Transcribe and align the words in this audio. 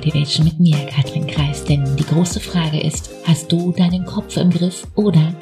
Motivation 0.00 0.46
mit 0.46 0.58
mir, 0.58 0.86
Katrin 0.86 1.26
Kreis. 1.26 1.62
Denn 1.62 1.84
die 1.98 2.06
große 2.06 2.40
Frage 2.40 2.80
ist, 2.80 3.10
hast 3.26 3.52
du 3.52 3.70
deinen 3.70 4.06
Kopf 4.06 4.38
im 4.38 4.48
Griff 4.48 4.86
oder 4.96 5.34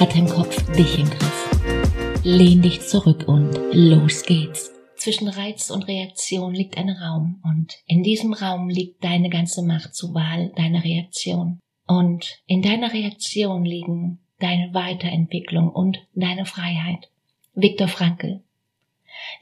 hat 0.00 0.14
dein 0.14 0.26
Kopf 0.26 0.56
dich 0.72 0.98
im 0.98 1.04
Griff? 1.04 2.22
Lehn 2.24 2.62
dich 2.62 2.80
zurück 2.80 3.28
und 3.28 3.52
los 3.72 4.22
geht's. 4.22 4.72
Zwischen 4.96 5.28
Reiz 5.28 5.68
und 5.68 5.86
Reaktion 5.86 6.54
liegt 6.54 6.78
ein 6.78 6.88
Raum 6.88 7.42
und 7.44 7.74
in 7.86 8.02
diesem 8.02 8.32
Raum 8.32 8.70
liegt 8.70 9.04
deine 9.04 9.28
ganze 9.28 9.62
Macht 9.62 9.94
zur 9.94 10.14
Wahl 10.14 10.50
deiner 10.56 10.82
Reaktion. 10.82 11.60
Und 11.86 12.38
in 12.46 12.62
deiner 12.62 12.94
Reaktion 12.94 13.66
liegen 13.66 14.20
deine 14.40 14.72
Weiterentwicklung 14.72 15.68
und 15.68 15.98
deine 16.14 16.46
Freiheit. 16.46 17.10
Viktor 17.54 17.88
Frankl. 17.88 18.40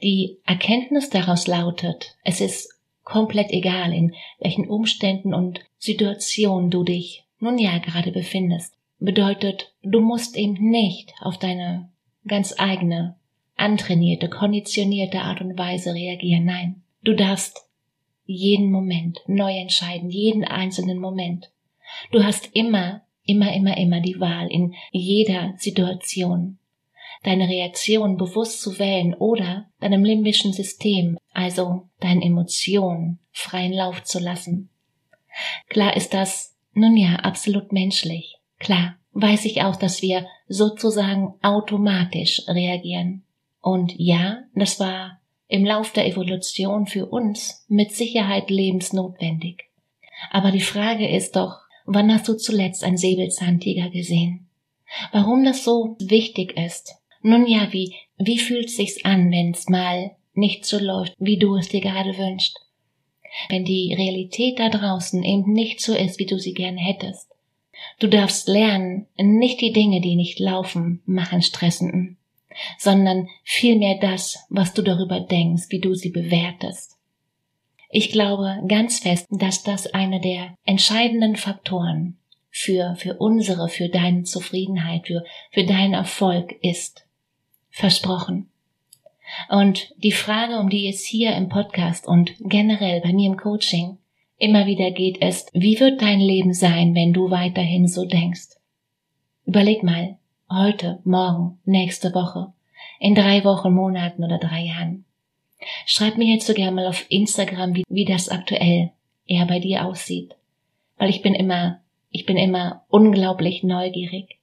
Die 0.03 0.37
Erkenntnis 0.45 1.09
daraus 1.09 1.47
lautet, 1.47 2.17
es 2.25 2.41
ist 2.41 2.74
komplett 3.05 3.51
egal, 3.51 3.93
in 3.93 4.13
welchen 4.39 4.67
Umständen 4.67 5.33
und 5.33 5.61
Situationen 5.77 6.69
du 6.69 6.83
dich 6.83 7.23
nun 7.39 7.57
ja 7.57 7.77
gerade 7.77 8.11
befindest. 8.11 8.73
Bedeutet, 8.99 9.73
du 9.83 10.01
musst 10.01 10.35
eben 10.35 10.55
nicht 10.69 11.13
auf 11.21 11.37
deine 11.37 11.89
ganz 12.27 12.55
eigene, 12.57 13.15
antrainierte, 13.55 14.29
konditionierte 14.29 15.21
Art 15.21 15.39
und 15.41 15.57
Weise 15.57 15.93
reagieren. 15.93 16.45
Nein, 16.45 16.83
du 17.03 17.13
darfst 17.13 17.69
jeden 18.25 18.71
Moment 18.71 19.21
neu 19.27 19.55
entscheiden, 19.55 20.09
jeden 20.09 20.43
einzelnen 20.43 20.99
Moment. 20.99 21.51
Du 22.11 22.23
hast 22.23 22.49
immer, 22.53 23.03
immer, 23.23 23.53
immer, 23.53 23.77
immer 23.77 24.01
die 24.01 24.19
Wahl 24.19 24.47
in 24.51 24.73
jeder 24.91 25.53
Situation 25.57 26.57
deine 27.25 27.49
Reaktion 27.49 28.17
bewusst 28.17 28.61
zu 28.61 28.77
wählen 28.77 29.13
oder 29.15 29.65
deinem 29.79 30.05
limbischen 30.05 30.53
System, 30.53 31.17
also 31.33 31.89
deinen 31.99 32.21
Emotionen, 32.21 33.19
freien 33.31 33.73
Lauf 33.73 34.03
zu 34.03 34.19
lassen. 34.19 34.69
Klar 35.67 35.97
ist 35.97 36.13
das, 36.13 36.55
nun 36.73 36.95
ja, 36.95 37.15
absolut 37.17 37.71
menschlich. 37.71 38.37
Klar 38.59 38.95
weiß 39.13 39.45
ich 39.45 39.63
auch, 39.63 39.75
dass 39.75 40.01
wir 40.01 40.27
sozusagen 40.47 41.33
automatisch 41.41 42.43
reagieren. 42.47 43.23
Und 43.61 43.93
ja, 43.97 44.43
das 44.53 44.79
war 44.79 45.19
im 45.47 45.65
Lauf 45.65 45.91
der 45.93 46.07
Evolution 46.07 46.85
für 46.85 47.07
uns 47.07 47.65
mit 47.67 47.91
Sicherheit 47.91 48.49
lebensnotwendig. 48.49 49.63
Aber 50.31 50.51
die 50.51 50.61
Frage 50.61 51.07
ist 51.07 51.35
doch, 51.35 51.61
wann 51.85 52.13
hast 52.13 52.27
du 52.27 52.35
zuletzt 52.35 52.83
einen 52.83 52.97
Säbelzahntiger 52.97 53.89
gesehen? 53.89 54.47
Warum 55.11 55.43
das 55.43 55.63
so 55.63 55.95
wichtig 55.99 56.57
ist, 56.57 56.95
nun 57.25 57.47
ja, 57.47 57.73
wie, 57.73 57.95
wie 58.17 58.37
fühlt 58.37 58.69
sich's 58.69 59.03
an, 59.03 59.31
wenn's 59.31 59.67
mal 59.67 60.11
nicht 60.35 60.63
so 60.63 60.77
läuft, 60.77 61.15
wie 61.17 61.37
du 61.37 61.55
es 61.55 61.69
dir 61.69 61.81
gerade 61.81 62.15
wünschst? 62.17 62.61
Wenn 63.49 63.65
die 63.65 63.95
Realität 63.97 64.59
da 64.59 64.69
draußen 64.69 65.23
eben 65.23 65.51
nicht 65.51 65.81
so 65.81 65.95
ist, 65.95 66.19
wie 66.19 66.27
du 66.27 66.37
sie 66.37 66.53
gern 66.53 66.77
hättest. 66.77 67.31
Du 67.99 68.07
darfst 68.07 68.47
lernen, 68.47 69.07
nicht 69.17 69.59
die 69.61 69.73
Dinge, 69.73 70.01
die 70.01 70.15
nicht 70.15 70.39
laufen, 70.39 71.01
machen 71.05 71.41
stressenden, 71.41 72.17
sondern 72.77 73.27
vielmehr 73.43 73.97
das, 73.99 74.45
was 74.49 74.75
du 74.75 74.83
darüber 74.83 75.19
denkst, 75.19 75.65
wie 75.69 75.79
du 75.79 75.95
sie 75.95 76.11
bewertest. 76.11 76.95
Ich 77.89 78.11
glaube 78.11 78.61
ganz 78.67 78.99
fest, 78.99 79.25
dass 79.31 79.63
das 79.63 79.87
einer 79.87 80.19
der 80.19 80.55
entscheidenden 80.63 81.37
Faktoren 81.37 82.17
für, 82.51 82.95
für 82.97 83.15
unsere, 83.15 83.67
für 83.67 83.89
deine 83.89 84.23
Zufriedenheit, 84.23 85.07
für, 85.07 85.25
für 85.51 85.65
deinen 85.65 85.95
Erfolg 85.95 86.53
ist 86.61 87.05
versprochen. 87.75 88.49
Und 89.49 89.93
die 89.97 90.13
Frage, 90.13 90.59
um 90.59 90.69
die 90.69 90.87
es 90.87 91.05
hier 91.05 91.35
im 91.35 91.49
Podcast 91.49 92.07
und 92.07 92.33
generell 92.39 93.01
bei 93.01 93.11
mir 93.11 93.29
im 93.29 93.37
Coaching 93.37 93.97
immer 94.37 94.65
wieder 94.65 94.91
geht, 94.91 95.17
ist, 95.17 95.51
wie 95.53 95.77
wird 95.79 96.01
dein 96.01 96.21
Leben 96.21 96.53
sein, 96.53 96.95
wenn 96.95 97.11
du 97.11 97.31
weiterhin 97.31 97.87
so 97.89 98.05
denkst? 98.05 98.55
Überleg 99.45 99.83
mal, 99.83 100.17
heute, 100.49 100.99
morgen, 101.03 101.59
nächste 101.65 102.13
Woche, 102.13 102.53
in 102.99 103.13
drei 103.13 103.43
Wochen, 103.43 103.73
Monaten 103.73 104.23
oder 104.23 104.37
drei 104.37 104.61
Jahren. 104.61 105.03
Schreib 105.85 106.17
mir 106.17 106.33
jetzt 106.33 106.47
so 106.47 106.53
gerne 106.53 106.71
mal 106.71 106.87
auf 106.87 107.05
Instagram, 107.09 107.75
wie, 107.75 107.83
wie 107.89 108.05
das 108.05 108.29
aktuell 108.29 108.91
eher 109.25 109.45
bei 109.47 109.59
dir 109.59 109.85
aussieht. 109.85 110.35
Weil 110.97 111.09
ich 111.09 111.21
bin 111.21 111.33
immer, 111.33 111.81
ich 112.09 112.25
bin 112.25 112.37
immer 112.37 112.85
unglaublich 112.87 113.63
neugierig. 113.63 114.39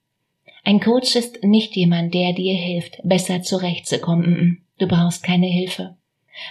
Ein 0.64 0.80
Coach 0.80 1.16
ist 1.16 1.42
nicht 1.42 1.74
jemand, 1.74 2.14
der 2.14 2.32
dir 2.32 2.54
hilft, 2.54 3.00
besser 3.02 3.42
zurechtzukommen. 3.42 4.64
Du 4.78 4.86
brauchst 4.86 5.22
keine 5.22 5.48
Hilfe. 5.48 5.96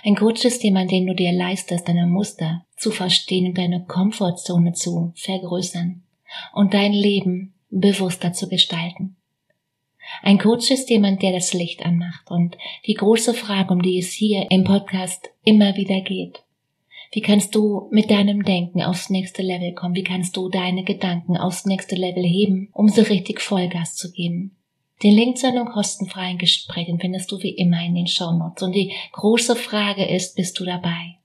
Ein 0.04 0.16
Coach 0.16 0.46
ist 0.46 0.64
jemand, 0.64 0.92
den 0.92 1.08
du 1.08 1.16
dir 1.16 1.32
leistest, 1.32 1.88
deine 1.88 2.06
Muster 2.08 2.66
zu 2.76 2.92
verstehen 2.92 3.48
und 3.48 3.58
deine 3.58 3.86
Komfortzone 3.86 4.74
zu 4.74 5.14
vergrößern 5.16 6.04
und 6.54 6.74
dein 6.74 6.94
Leben 6.94 7.54
bewusster 7.70 8.34
zu 8.34 8.50
gestalten. 8.50 9.16
Ein 10.24 10.40
Coach 10.40 10.70
ist 10.72 10.90
jemand, 10.90 11.22
der 11.22 11.32
das 11.32 11.54
Licht 11.54 11.86
anmacht 11.86 12.30
und 12.30 12.58
die 12.86 12.96
große 12.96 13.34
Frage, 13.34 13.74
um 13.74 13.82
die 13.82 13.98
es 13.98 14.12
hier 14.12 14.48
im 14.50 14.66
Podcast 14.66 15.30
immer 15.44 15.76
wieder 15.78 16.02
geht. 16.02 16.44
Wie 17.14 17.22
kannst 17.22 17.56
du 17.56 17.90
mit 17.92 18.10
deinem 18.10 18.44
Denken 18.44 18.82
aufs 18.82 19.10
nächste 19.10 19.42
Level 19.42 19.74
kommen? 19.74 19.96
Wie 19.96 20.04
kannst 20.04 20.38
du 20.38 20.48
deine 20.48 20.84
Gedanken 20.84 21.36
aufs 21.36 21.66
nächste 21.66 21.96
Level 21.96 22.24
heben, 22.24 22.70
um 22.74 22.88
so 22.88 23.02
richtig 23.02 23.42
Vollgas 23.42 23.96
zu 23.96 24.12
geben? 24.12 24.56
Den 25.04 25.16
Link 25.16 25.38
zu 25.38 25.48
einem 25.48 25.66
kostenfreien 25.66 26.38
Gespräch 26.38 26.88
findest 27.00 27.32
du 27.32 27.42
wie 27.42 27.50
immer 27.50 27.84
in 27.84 27.96
den 27.96 28.08
Show 28.08 28.32
Notes. 28.32 28.64
Und 28.64 28.74
die 28.74 28.94
große 29.12 29.56
Frage 29.56 30.06
ist, 30.06 30.36
bist 30.36 30.60
du 30.60 30.64
dabei? 30.64 31.18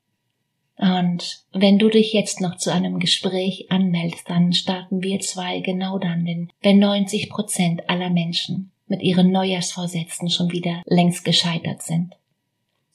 Und 0.79 1.45
wenn 1.53 1.79
du 1.79 1.89
dich 1.89 2.13
jetzt 2.13 2.41
noch 2.41 2.57
zu 2.57 2.73
einem 2.73 2.99
Gespräch 2.99 3.71
anmeldest, 3.71 4.29
dann 4.29 4.53
starten 4.53 5.03
wir 5.03 5.21
zwei 5.21 5.61
genau 5.61 5.99
dann, 5.99 6.27
denn 6.27 6.51
wenn 6.63 6.79
90 6.79 7.31
Prozent 7.31 7.89
aller 7.89 8.11
Menschen 8.11 8.73
mit 8.87 9.03
ihren 9.03 9.31
Neujahrsvorsätzen 9.31 10.31
schon 10.31 10.53
wieder 10.53 10.83
längst 10.85 11.25
gescheitert 11.25 11.83
sind. 11.83 12.15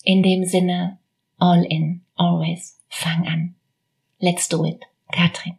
In 0.04 0.24
dem 0.24 0.46
Sinne, 0.46 1.00
all 1.38 1.64
in, 1.64 2.02
always. 2.16 2.81
Fang 2.92 3.28
an. 3.28 3.56
Let's 4.22 4.48
do 4.48 4.66
it. 4.66 4.86
Katrin. 5.12 5.58